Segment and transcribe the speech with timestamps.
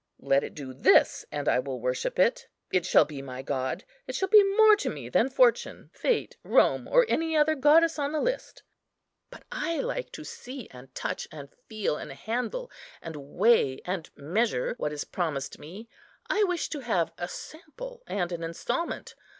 [0.23, 4.15] Let it do this, and I will worship it; it shall be my god; it
[4.15, 8.19] shall be more to me than Fortune, Fate, Rome, or any other goddess on the
[8.19, 8.63] list.
[9.29, 14.73] But I like to see, and touch, and feel, and handle, and weigh, and measure
[14.79, 15.87] what is promised me.
[16.27, 19.13] I wish to have a sample and an instalment.